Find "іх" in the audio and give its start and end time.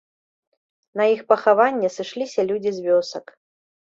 1.13-1.21